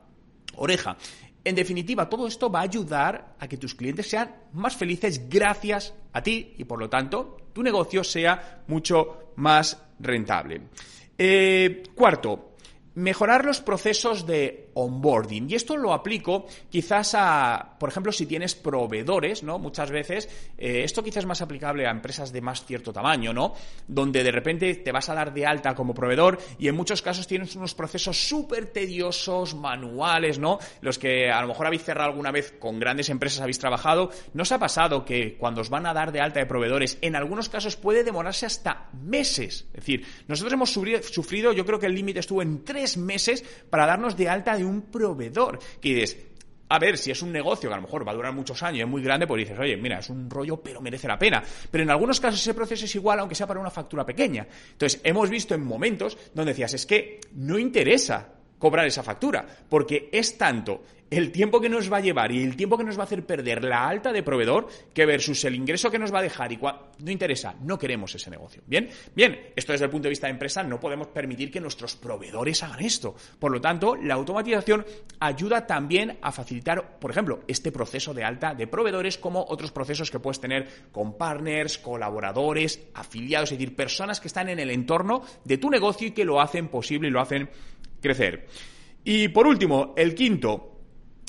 oreja. 0.56 0.98
En 1.44 1.56
definitiva, 1.56 2.10
todo 2.10 2.28
esto 2.28 2.52
va 2.52 2.60
a 2.60 2.64
ayudar 2.64 3.36
a 3.40 3.48
que 3.48 3.58
tus 3.58 3.74
clientes 3.74 4.10
sean 4.10 4.36
más 4.54 4.76
felices 4.76 5.30
gracias 5.30 5.94
a 6.12 6.22
ti 6.22 6.54
y 6.58 6.66
por 6.66 6.80
lo 6.80 6.90
tanto 6.90 7.38
tu 7.54 7.64
negocio 7.64 8.04
sea 8.04 8.64
mucho 8.68 9.32
más 9.38 9.82
rentable. 10.00 10.62
Eh, 11.18 11.84
cuarto, 11.96 12.56
mejorar 12.96 13.46
los 13.46 13.62
procesos 13.62 14.26
de 14.26 14.69
onboarding. 14.84 15.50
Y 15.50 15.56
esto 15.56 15.78
lo 15.78 15.94
aplico 15.94 16.46
quizás 16.70 17.16
a, 17.16 17.76
por 17.80 17.90
ejemplo, 17.90 18.12
si 18.12 18.26
tienes 18.26 18.56
proveedores, 18.56 19.44
¿no? 19.44 19.60
Muchas 19.60 19.92
veces, 19.92 20.30
eh, 20.58 20.82
esto 20.84 21.04
quizás 21.04 21.20
es 21.20 21.26
más 21.26 21.42
aplicable 21.42 21.88
a 21.88 21.92
empresas 21.92 22.32
de 22.32 22.42
más 22.42 22.66
cierto 22.66 22.94
tamaño, 22.94 23.34
¿no? 23.34 23.54
Donde 23.88 24.24
de 24.24 24.32
repente 24.32 24.76
te 24.76 24.92
vas 24.92 25.10
a 25.10 25.14
dar 25.14 25.34
de 25.34 25.46
alta 25.46 25.76
como 25.76 25.94
proveedor 25.94 26.40
y 26.58 26.68
en 26.68 26.76
muchos 26.76 27.02
casos 27.02 27.28
tienes 27.28 27.56
unos 27.56 27.76
procesos 27.76 28.18
súper 28.28 28.68
tediosos, 28.68 29.56
manuales, 29.56 30.40
¿no? 30.40 30.60
Los 30.82 30.98
que 30.98 31.30
a 31.30 31.42
lo 31.42 31.48
mejor 31.48 31.68
habéis 31.68 31.84
cerrado 31.84 32.10
alguna 32.10 32.32
vez 32.32 32.54
con 32.60 32.80
grandes 32.80 33.10
empresas, 33.10 33.42
habéis 33.42 33.60
trabajado. 33.60 34.12
¿No 34.34 34.44
os 34.44 34.52
ha 34.52 34.60
pasado 34.60 35.06
que 35.06 35.38
cuando 35.38 35.62
os 35.62 35.70
van 35.70 35.86
a 35.86 35.94
dar 35.94 36.12
de 36.12 36.22
alta 36.22 36.40
de 36.40 36.46
proveedores, 36.46 36.98
en 37.02 37.16
algunos 37.16 37.50
casos 37.50 37.76
puede 37.76 38.04
demorarse 38.04 38.46
hasta 38.46 38.90
meses? 38.94 39.68
Es 39.74 39.80
decir, 39.82 40.06
nosotros 40.28 40.54
hemos 40.54 40.72
sufrido, 40.72 41.54
yo 41.54 41.66
creo 41.66 41.80
que 41.80 41.88
el 41.88 41.96
límite 41.96 42.20
estuvo 42.20 42.42
en 42.42 42.64
tres 42.64 42.98
meses 42.98 43.44
para 43.70 43.86
darnos 43.86 44.16
de 44.16 44.30
alta 44.30 44.56
de 44.56 44.66
un 44.66 44.69
proveedor. 44.84 45.60
Que 45.82 45.96
dices, 45.96 46.18
a 46.70 46.78
ver, 46.78 46.98
si 46.98 47.10
es 47.10 47.22
un 47.22 47.32
negocio 47.32 47.68
que 47.68 47.74
a 47.74 47.78
lo 47.78 47.82
mejor 47.82 48.08
va 48.08 48.12
a 48.12 48.16
durar 48.16 48.34
muchos 48.34 48.62
años, 48.62 48.82
es 48.82 48.88
muy 48.88 49.02
grande, 49.02 49.26
pues 49.26 49.40
dices, 49.40 49.60
oye, 49.60 49.76
mira, 49.76 50.00
es 50.00 50.10
un 50.10 50.30
rollo, 50.30 50.58
pero 50.58 50.82
merece 50.82 51.08
la 51.08 51.18
pena. 51.18 51.44
Pero 51.72 51.84
en 51.84 51.90
algunos 51.90 52.20
casos 52.20 52.40
ese 52.40 52.54
proceso 52.54 52.86
es 52.86 52.96
igual, 52.96 53.20
aunque 53.20 53.36
sea 53.36 53.48
para 53.48 53.60
una 53.60 53.72
factura 53.72 54.06
pequeña. 54.06 54.48
Entonces, 54.72 55.02
hemos 55.04 55.30
visto 55.30 55.56
en 55.56 55.64
momentos 55.64 56.18
donde 56.34 56.52
decías, 56.52 56.74
es 56.76 56.86
que 56.86 57.20
no 57.34 57.58
interesa 57.58 58.39
cobrar 58.60 58.86
esa 58.86 59.02
factura, 59.02 59.46
porque 59.68 60.10
es 60.12 60.38
tanto 60.38 60.84
el 61.10 61.32
tiempo 61.32 61.60
que 61.60 61.70
nos 61.70 61.92
va 61.92 61.98
a 61.98 62.02
llevar 62.02 62.32
y 62.32 62.44
el 62.44 62.56
tiempo 62.56 62.78
que 62.78 62.84
nos 62.84 62.98
va 62.98 63.02
a 63.02 63.06
hacer 63.06 63.26
perder 63.26 63.64
la 63.64 63.88
alta 63.88 64.12
de 64.12 64.24
proveedor 64.24 64.68
que 64.94 65.06
versus 65.06 65.44
el 65.46 65.56
ingreso 65.56 65.90
que 65.90 66.00
nos 66.00 66.14
va 66.14 66.20
a 66.20 66.24
dejar 66.24 66.52
y 66.52 66.58
no 66.58 67.12
interesa, 67.12 67.56
no 67.62 67.80
queremos 67.80 68.14
ese 68.14 68.30
negocio. 68.30 68.62
Bien, 68.68 68.90
bien, 69.16 69.52
esto 69.56 69.72
desde 69.72 69.86
el 69.86 69.92
punto 69.92 70.04
de 70.04 70.10
vista 70.10 70.28
de 70.28 70.34
empresa 70.34 70.64
no 70.64 70.80
podemos 70.80 71.08
permitir 71.08 71.52
que 71.52 71.60
nuestros 71.60 71.96
proveedores 71.96 72.62
hagan 72.64 72.82
esto. 72.82 73.16
Por 73.40 73.52
lo 73.52 73.62
tanto, 73.62 73.96
la 73.96 74.16
automatización 74.16 74.86
ayuda 75.20 75.66
también 75.66 76.18
a 76.22 76.32
facilitar, 76.32 77.00
por 77.00 77.12
ejemplo, 77.12 77.42
este 77.48 77.72
proceso 77.72 78.14
de 78.14 78.24
alta 78.24 78.54
de 78.54 78.68
proveedores 78.68 79.18
como 79.18 79.46
otros 79.48 79.72
procesos 79.72 80.12
que 80.12 80.20
puedes 80.20 80.40
tener 80.40 80.68
con 80.92 81.18
partners, 81.18 81.78
colaboradores, 81.78 82.88
afiliados, 82.94 83.52
es 83.52 83.58
decir, 83.58 83.76
personas 83.76 84.20
que 84.20 84.28
están 84.28 84.50
en 84.50 84.60
el 84.60 84.70
entorno 84.70 85.24
de 85.44 85.58
tu 85.58 85.70
negocio 85.70 86.08
y 86.08 86.12
que 86.12 86.26
lo 86.26 86.42
hacen 86.42 86.68
posible 86.68 87.08
y 87.08 87.12
lo 87.12 87.22
hacen 87.22 87.50
crecer. 88.02 88.48
Y 89.04 89.30
por 89.30 89.48
último, 89.48 89.94
el 89.98 90.14
quinto, 90.16 90.80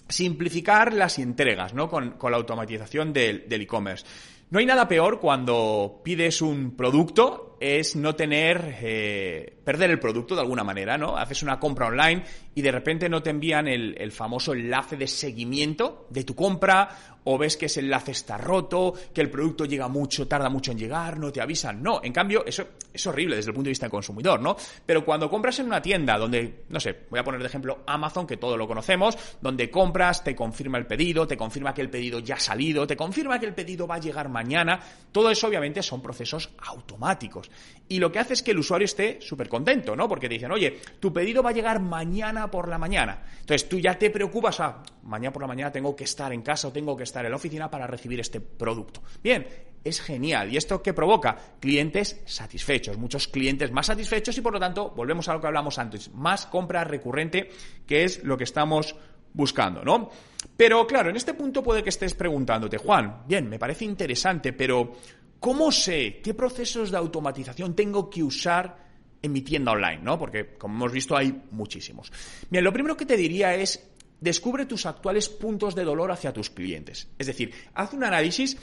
simplificar 0.08 0.92
las 0.92 1.18
entregas, 1.18 1.74
¿no? 1.74 1.88
Con, 1.88 2.16
la 2.20 2.36
automatización 2.36 3.12
del 3.12 3.44
e-commerce. 3.48 4.04
no 4.50 4.58
hay 4.58 4.66
nada 4.66 4.88
peor 4.88 5.20
cuando 5.20 6.00
pides 6.04 6.42
un 6.42 6.76
producto, 6.76 7.49
es 7.60 7.94
no 7.94 8.16
tener, 8.16 8.78
eh, 8.80 9.58
perder 9.62 9.90
el 9.90 10.00
producto 10.00 10.34
de 10.34 10.40
alguna 10.40 10.64
manera, 10.64 10.96
¿no? 10.96 11.16
Haces 11.18 11.42
una 11.42 11.60
compra 11.60 11.88
online 11.88 12.24
y 12.54 12.62
de 12.62 12.72
repente 12.72 13.08
no 13.10 13.22
te 13.22 13.30
envían 13.30 13.68
el, 13.68 13.94
el 13.98 14.10
famoso 14.12 14.54
enlace 14.54 14.96
de 14.96 15.06
seguimiento 15.06 16.06
de 16.08 16.24
tu 16.24 16.34
compra 16.34 16.88
o 17.24 17.38
ves 17.38 17.56
que 17.56 17.66
ese 17.66 17.80
enlace 17.80 18.12
está 18.12 18.38
roto, 18.38 18.94
que 19.12 19.20
el 19.20 19.30
producto 19.30 19.64
llega 19.64 19.88
mucho, 19.88 20.26
tarda 20.26 20.48
mucho 20.48 20.72
en 20.72 20.78
llegar, 20.78 21.18
no 21.18 21.30
te 21.30 21.40
avisan. 21.40 21.82
No, 21.82 22.00
en 22.02 22.12
cambio, 22.12 22.44
eso 22.46 22.66
es 22.92 23.06
horrible 23.06 23.36
desde 23.36 23.50
el 23.50 23.54
punto 23.54 23.66
de 23.66 23.72
vista 23.72 23.86
del 23.86 23.90
consumidor, 23.90 24.40
¿no? 24.40 24.56
Pero 24.86 25.04
cuando 25.04 25.28
compras 25.28 25.58
en 25.58 25.66
una 25.66 25.82
tienda 25.82 26.16
donde, 26.18 26.64
no 26.68 26.80
sé, 26.80 27.06
voy 27.10 27.20
a 27.20 27.24
poner 27.24 27.40
de 27.40 27.46
ejemplo 27.46 27.80
Amazon, 27.86 28.26
que 28.26 28.36
todo 28.36 28.56
lo 28.56 28.66
conocemos, 28.66 29.16
donde 29.40 29.70
compras, 29.70 30.24
te 30.24 30.34
confirma 30.34 30.78
el 30.78 30.86
pedido, 30.86 31.26
te 31.26 31.36
confirma 31.36 31.74
que 31.74 31.82
el 31.82 31.90
pedido 31.90 32.20
ya 32.20 32.36
ha 32.36 32.40
salido, 32.40 32.86
te 32.86 32.96
confirma 32.96 33.38
que 33.38 33.46
el 33.46 33.54
pedido 33.54 33.86
va 33.86 33.96
a 33.96 34.00
llegar 34.00 34.28
mañana, 34.28 34.80
todo 35.12 35.30
eso 35.30 35.46
obviamente 35.46 35.82
son 35.82 36.00
procesos 36.00 36.50
automáticos. 36.58 37.49
Y 37.88 37.98
lo 37.98 38.12
que 38.12 38.20
hace 38.20 38.34
es 38.34 38.42
que 38.42 38.52
el 38.52 38.58
usuario 38.58 38.84
esté 38.84 39.20
súper 39.20 39.48
contento, 39.48 39.96
¿no? 39.96 40.08
Porque 40.08 40.28
te 40.28 40.34
dicen, 40.34 40.52
oye, 40.52 40.78
tu 41.00 41.12
pedido 41.12 41.42
va 41.42 41.50
a 41.50 41.52
llegar 41.52 41.80
mañana 41.80 42.48
por 42.48 42.68
la 42.68 42.78
mañana. 42.78 43.24
Entonces 43.40 43.68
tú 43.68 43.80
ya 43.80 43.98
te 43.98 44.10
preocupas, 44.10 44.60
ah, 44.60 44.82
mañana 45.02 45.32
por 45.32 45.42
la 45.42 45.48
mañana 45.48 45.72
tengo 45.72 45.96
que 45.96 46.04
estar 46.04 46.32
en 46.32 46.42
casa 46.42 46.68
o 46.68 46.72
tengo 46.72 46.96
que 46.96 47.02
estar 47.02 47.24
en 47.24 47.32
la 47.32 47.36
oficina 47.36 47.68
para 47.68 47.88
recibir 47.88 48.20
este 48.20 48.40
producto. 48.40 49.02
Bien, 49.22 49.44
es 49.82 50.00
genial. 50.00 50.52
¿Y 50.52 50.56
esto 50.56 50.82
qué 50.82 50.92
provoca? 50.92 51.36
Clientes 51.58 52.20
satisfechos, 52.26 52.96
muchos 52.96 53.28
clientes 53.28 53.72
más 53.72 53.86
satisfechos 53.86 54.36
y 54.38 54.40
por 54.40 54.52
lo 54.52 54.60
tanto, 54.60 54.90
volvemos 54.90 55.28
a 55.28 55.34
lo 55.34 55.40
que 55.40 55.46
hablamos 55.48 55.78
antes, 55.78 56.12
más 56.14 56.46
compra 56.46 56.84
recurrente, 56.84 57.50
que 57.86 58.04
es 58.04 58.22
lo 58.22 58.36
que 58.36 58.44
estamos 58.44 58.94
buscando, 59.32 59.82
¿no? 59.84 60.10
Pero 60.56 60.86
claro, 60.86 61.10
en 61.10 61.16
este 61.16 61.34
punto 61.34 61.62
puede 61.62 61.82
que 61.82 61.90
estés 61.90 62.14
preguntándote, 62.14 62.78
Juan, 62.78 63.22
bien, 63.26 63.48
me 63.48 63.58
parece 63.58 63.84
interesante, 63.84 64.52
pero 64.52 64.92
¿cómo 65.40 65.72
sé 65.72 66.20
qué 66.22 66.34
procesos 66.34 66.90
de 66.90 66.98
automatización 66.98 67.74
tengo 67.74 68.08
que 68.08 68.22
usar 68.22 68.90
en 69.22 69.32
mi 69.32 69.42
tienda 69.42 69.72
online, 69.72 70.00
¿no? 70.02 70.18
Porque, 70.18 70.54
como 70.56 70.76
hemos 70.76 70.92
visto, 70.92 71.16
hay 71.16 71.42
muchísimos. 71.50 72.12
Bien, 72.48 72.64
lo 72.64 72.72
primero 72.72 72.96
que 72.96 73.06
te 73.06 73.16
diría 73.16 73.54
es 73.54 73.90
descubre 74.20 74.66
tus 74.66 74.86
actuales 74.86 75.28
puntos 75.28 75.74
de 75.74 75.84
dolor 75.84 76.12
hacia 76.12 76.32
tus 76.32 76.50
clientes. 76.50 77.08
Es 77.18 77.26
decir, 77.26 77.52
haz 77.74 77.92
un 77.92 78.04
análisis 78.04 78.56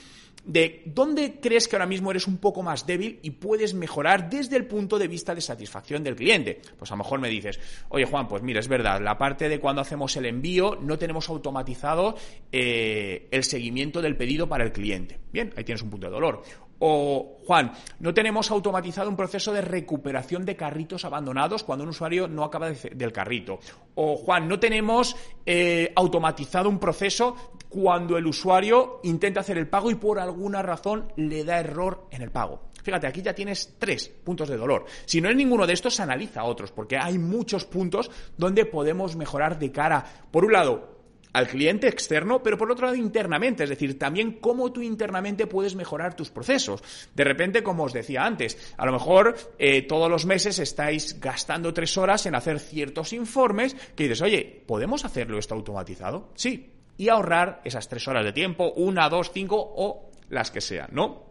de 0.46 0.84
dónde 0.86 1.40
crees 1.42 1.68
que 1.68 1.76
ahora 1.76 1.86
mismo 1.86 2.10
eres 2.10 2.26
un 2.26 2.38
poco 2.38 2.64
más 2.64 2.88
débil 2.88 3.20
y 3.22 3.32
puedes 3.32 3.74
mejorar 3.74 4.30
desde 4.30 4.56
el 4.56 4.66
punto 4.66 4.98
de 4.98 5.08
vista 5.08 5.36
de 5.36 5.42
satisfacción 5.42 6.04
del 6.04 6.16
cliente. 6.16 6.62
Pues 6.78 6.90
a 6.90 6.94
lo 6.94 7.00
mejor 7.00 7.20
me 7.20 7.28
dices, 7.28 7.60
oye 7.90 8.06
Juan, 8.06 8.28
pues 8.28 8.42
mira, 8.42 8.60
es 8.60 8.68
verdad, 8.68 9.02
la 9.02 9.18
parte 9.18 9.50
de 9.50 9.60
cuando 9.60 9.82
hacemos 9.82 10.16
el 10.16 10.26
envío 10.26 10.78
no 10.82 10.98
tenemos 10.98 11.28
automatizado 11.30 12.16
eh, 12.52 13.28
el 13.32 13.44
seguimiento 13.44 14.02
del 14.02 14.16
pedido 14.16 14.48
para 14.48 14.64
el 14.64 14.72
cliente. 14.72 15.20
Bien, 15.34 15.54
ahí 15.58 15.66
tienes 15.66 15.82
un 15.82 15.90
punto 15.90 16.08
de 16.08 16.14
dolor. 16.14 16.44
O, 16.80 17.40
Juan, 17.46 17.72
no 18.00 18.14
tenemos 18.14 18.52
automatizado 18.52 19.10
un 19.10 19.16
proceso 19.16 19.52
de 19.54 19.62
recuperación 19.62 20.46
de 20.46 20.56
carritos 20.56 21.06
abandonados 21.06 21.64
cuando 21.64 21.84
un 21.84 21.90
usuario 21.90 22.28
no 22.28 22.44
acaba 22.44 22.70
del 22.70 23.12
carrito. 23.12 23.60
O, 23.96 24.16
Juan, 24.18 24.48
no 24.48 24.60
tenemos 24.60 25.16
eh, 25.46 25.92
automatizado 25.96 26.70
un 26.70 26.80
proceso 26.80 27.36
cuando 27.70 28.18
el 28.18 28.28
usuario 28.28 29.00
intenta 29.04 29.40
hacer 29.40 29.58
el 29.58 29.68
pago 29.68 29.90
y 29.92 29.96
por 29.96 30.20
alguna 30.20 30.62
razón 30.62 31.12
le 31.16 31.44
da 31.44 31.60
error 31.60 32.08
en 32.12 32.22
el 32.22 32.32
pago. 32.32 32.68
Fíjate, 32.84 33.08
aquí 33.08 33.22
ya 33.22 33.36
tienes 33.36 33.76
tres 33.78 34.08
puntos 34.08 34.48
de 34.48 34.56
dolor. 34.56 34.86
Si 35.06 35.20
no 35.20 35.30
es 35.30 35.36
ninguno 35.36 35.68
de 35.68 35.74
estos, 35.74 36.00
analiza 36.00 36.46
otros, 36.46 36.72
porque 36.72 36.98
hay 36.98 37.18
muchos 37.18 37.66
puntos 37.66 38.10
donde 38.38 38.66
podemos 38.66 39.18
mejorar 39.18 39.60
de 39.60 39.74
cara, 39.74 40.06
por 40.32 40.46
un 40.46 40.54
lado, 40.54 40.97
al 41.38 41.48
cliente 41.48 41.88
externo, 41.88 42.42
pero 42.42 42.58
por 42.58 42.72
otro 42.72 42.88
lado 42.88 42.98
internamente, 42.98 43.64
es 43.64 43.70
decir, 43.70 44.00
también 44.00 44.40
cómo 44.42 44.72
tú 44.72 44.82
internamente 44.82 45.46
puedes 45.46 45.76
mejorar 45.76 46.16
tus 46.16 46.32
procesos. 46.32 46.82
De 47.14 47.24
repente, 47.24 47.62
como 47.62 47.84
os 47.84 47.94
decía 47.94 48.26
antes, 48.26 48.74
a 48.76 48.88
lo 48.88 48.92
mejor 48.92 49.38
eh, 49.60 49.84
todos 49.84 50.10
los 50.10 50.26
meses 50.26 50.58
estáis 50.58 51.20
gastando 51.20 51.76
tres 51.76 51.96
horas 51.96 52.26
en 52.26 52.34
hacer 52.34 52.60
ciertos 52.60 53.14
informes 53.14 53.76
que 53.96 54.06
dices, 54.06 54.24
oye, 54.24 54.64
¿podemos 54.66 55.06
hacerlo 55.06 55.38
esto 55.38 55.54
automatizado? 55.54 56.32
Sí. 56.34 56.72
Y 56.98 57.10
ahorrar 57.10 57.62
esas 57.64 57.88
tres 57.88 58.08
horas 58.08 58.26
de 58.26 58.34
tiempo, 58.34 58.74
una, 58.76 59.08
dos, 59.08 59.30
cinco 59.32 59.58
o 59.60 60.10
las 60.30 60.50
que 60.50 60.62
sean, 60.62 60.90
¿no? 60.92 61.28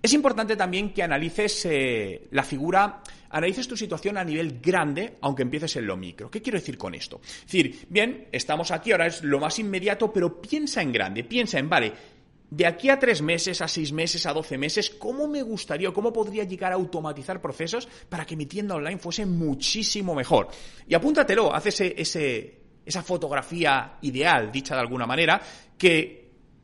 Es 0.00 0.12
importante 0.12 0.54
también 0.54 0.94
que 0.94 1.02
analices 1.02 1.66
eh, 1.66 2.28
la 2.30 2.44
figura, 2.44 3.02
analices 3.30 3.66
tu 3.66 3.76
situación 3.76 4.18
a 4.18 4.24
nivel 4.24 4.60
grande, 4.60 5.16
aunque 5.22 5.42
empieces 5.42 5.76
en 5.76 5.86
lo 5.86 5.96
micro. 5.96 6.30
¿Qué 6.30 6.42
quiero 6.42 6.58
decir 6.58 6.76
con 6.76 6.94
esto? 6.94 7.20
Es 7.22 7.46
decir, 7.46 7.86
bien, 7.88 8.28
estamos 8.32 8.70
aquí, 8.70 8.92
ahora 8.92 9.06
es 9.06 9.22
lo 9.22 9.40
más 9.40 9.58
inmediato, 9.58 10.12
pero 10.12 10.40
piensa 10.40 10.82
en 10.82 10.92
grande, 10.92 11.24
piensa 11.24 11.58
en, 11.58 11.68
vale, 11.68 11.92
de 12.50 12.66
aquí 12.66 12.88
a 12.88 12.98
tres 12.98 13.22
meses, 13.22 13.60
a 13.62 13.68
seis 13.68 13.92
meses, 13.92 14.26
a 14.26 14.32
doce 14.32 14.58
meses, 14.58 14.90
¿cómo 14.90 15.28
me 15.28 15.42
gustaría, 15.42 15.92
cómo 15.92 16.12
podría 16.12 16.44
llegar 16.44 16.72
a 16.72 16.74
automatizar 16.74 17.40
procesos 17.40 17.88
para 18.08 18.26
que 18.26 18.36
mi 18.36 18.46
tienda 18.46 18.74
online 18.74 18.98
fuese 18.98 19.24
muchísimo 19.24 20.14
mejor? 20.14 20.48
Y 20.88 20.94
apúntatelo, 20.94 21.54
haz 21.54 21.66
ese, 21.66 22.58
esa 22.84 23.02
fotografía 23.04 23.98
ideal, 24.02 24.50
dicha 24.50 24.74
de 24.74 24.80
alguna 24.80 25.06
manera, 25.06 25.40
que 25.78 26.19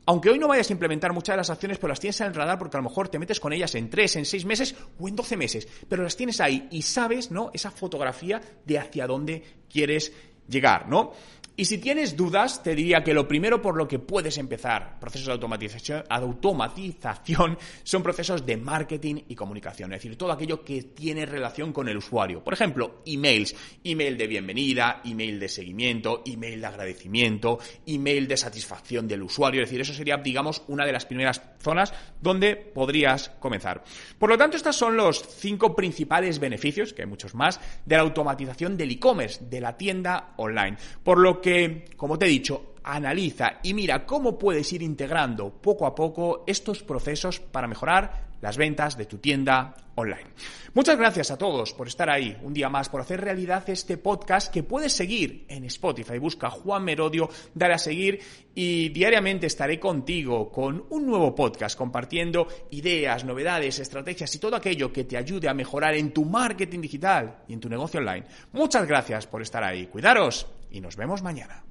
aunque 0.07 0.31
hoy 0.31 0.39
no 0.39 0.49
vayas 0.49 0.71
a 0.71 0.73
implementar 0.73 1.13
muchas 1.13 1.35
de 1.35 1.39
las 1.39 1.51
acciones, 1.51 1.79
pues 1.79 1.89
las 1.89 2.01
tienes 2.01 2.21
en 2.21 2.29
el 2.29 2.35
radar 2.35 2.59
porque 2.59 2.77
a 2.77 2.81
lo 2.81 2.89
mejor 2.89 3.09
te 3.09 3.19
metes 3.19 3.41
con 3.41 3.53
ellas 3.53 3.75
en 3.75 3.91
tres, 3.91 4.15
en 4.17 4.25
seis 4.25 4.45
meses 4.45 4.75
o 4.99 5.09
en 5.09 5.17
doce 5.17 5.37
meses, 5.37 5.67
pero 5.89 6.05
las 6.05 6.17
tienes 6.17 6.41
ahí 6.41 6.69
y 6.71 6.83
sabes, 6.83 7.31
¿no? 7.33 7.51
Esa 7.53 7.73
fotografía 7.73 8.41
de 8.65 8.79
hacia 8.79 9.07
dónde 9.07 9.43
quieres 9.69 10.13
llegar, 10.49 10.89
¿no? 10.89 11.13
Y 11.59 11.65
si 11.65 11.79
tienes 11.79 12.17
dudas, 12.17 12.63
te 12.63 12.75
diría 12.75 13.03
que 13.03 13.15
lo 13.15 13.27
primero 13.27 13.63
por 13.63 13.79
lo 13.79 13.89
que 13.89 13.99
puedes 13.99 14.37
empezar 14.37 15.01
procesos 15.01 15.29
de 15.29 15.33
automatización, 15.33 16.05
automatización 16.11 17.57
son 17.83 18.03
procesos 18.03 18.45
de 18.45 18.59
marketing 18.59 19.23
y 19.29 19.35
comunicación, 19.35 19.91
es 19.95 20.03
decir, 20.03 20.19
todo 20.19 20.33
aquello 20.33 20.63
que 20.63 20.83
tiene 20.83 21.25
relación 21.25 21.73
con 21.73 21.89
el 21.89 21.97
usuario. 21.97 22.45
Por 22.45 22.53
ejemplo, 22.53 23.01
emails, 23.07 23.57
email 23.85 24.19
de 24.19 24.27
bienvenida, 24.27 25.01
email 25.03 25.41
de 25.41 25.49
seguimiento, 25.49 26.23
email 26.27 26.61
de 26.61 26.67
agradecimiento, 26.67 27.59
email 27.87 28.29
de 28.29 28.37
satisfacción 28.37 29.09
del 29.09 29.23
usuario, 29.23 29.63
es 29.63 29.71
decir, 29.71 29.81
eso 29.81 29.95
sería, 29.95 30.19
digamos, 30.19 30.63
una 30.69 30.85
de 30.85 30.93
las 30.93 31.07
primeras 31.07 31.41
zonas 31.59 31.95
donde 32.21 32.57
podrías 32.57 33.31
comenzar. 33.41 33.83
Por 34.19 34.29
lo 34.29 34.37
tanto, 34.37 34.59
estos 34.59 34.77
son 34.77 34.95
los 34.95 35.27
cinco 35.39 35.75
principales 35.75 36.39
beneficios, 36.39 36.93
que 36.93 37.01
hay 37.01 37.09
muchos 37.09 37.35
más, 37.35 37.59
de 37.87 37.97
la 37.97 38.03
automatización 38.03 38.77
del 38.77 38.91
e-commerce, 38.91 39.43
de 39.49 39.63
la 39.63 39.79
tienda 39.79 40.35
online. 40.37 40.77
Por 41.03 41.17
lo 41.17 41.41
que, 41.47 41.85
como 41.97 42.19
te 42.19 42.27
he 42.27 42.29
dicho, 42.29 42.75
analiza 42.83 43.61
y 43.63 43.73
mira 43.73 44.05
cómo 44.05 44.37
puedes 44.37 44.73
ir 44.73 44.83
integrando 44.83 45.49
poco 45.49 45.87
a 45.87 45.95
poco 45.95 46.43
estos 46.45 46.83
procesos 46.83 47.39
para 47.39 47.69
mejorar 47.69 48.27
las 48.41 48.57
ventas 48.57 48.99
de 48.99 49.07
tu 49.07 49.19
tienda 49.19 49.77
online. 49.95 50.27
Muchas 50.75 50.99
gracias 50.99 51.31
a 51.31 51.39
todos 51.39 51.73
por 51.73 51.87
estar 51.87 52.11
ahí 52.11 52.37
un 52.43 52.53
día 52.53 52.69
más, 52.69 52.89
por 52.89 53.01
hacer 53.01 53.21
realidad 53.21 53.63
este 53.71 53.97
podcast 53.97 54.53
que 54.53 54.65
puedes 54.65 54.93
seguir 54.93 55.45
en 55.49 55.65
Spotify. 55.67 56.19
Busca 56.19 56.51
Juan 56.51 56.83
Merodio, 56.83 57.31
dale 57.55 57.75
a 57.75 57.79
seguir 57.79 58.19
y 58.53 58.89
diariamente 58.89 59.47
estaré 59.47 59.79
contigo 59.79 60.51
con 60.51 60.85
un 60.91 61.07
nuevo 61.07 61.33
podcast 61.33 61.79
compartiendo 61.79 62.49
ideas, 62.73 63.25
novedades, 63.25 63.79
estrategias 63.79 64.35
y 64.35 64.41
todo 64.41 64.57
aquello 64.57 64.93
que 64.93 65.05
te 65.05 65.17
ayude 65.17 65.49
a 65.49 65.55
mejorar 65.55 65.95
en 65.95 66.13
tu 66.13 66.25
marketing 66.25 66.81
digital 66.81 67.45
y 67.47 67.53
en 67.53 67.61
tu 67.61 67.69
negocio 67.69 68.01
online. 68.01 68.27
Muchas 68.51 68.85
gracias 68.89 69.29
por 69.29 69.43
estar 69.43 69.63
ahí. 69.63 69.87
Cuidaros 69.87 70.56
y 70.71 70.81
nos 70.81 70.97
vemos 70.97 71.23
mañana. 71.23 71.65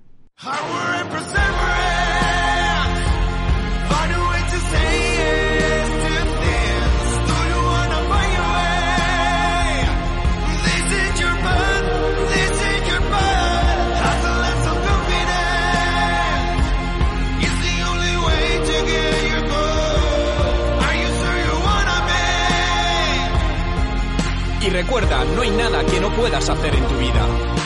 Y 24.65 24.69
recuerda, 24.71 25.23
no 25.25 25.43
hay 25.43 25.51
nada 25.51 25.85
que 25.85 25.99
no 25.99 26.11
puedas 26.15 26.49
hacer 26.49 26.73
en 26.73 26.87
tu 26.87 26.97
vida. 26.97 27.64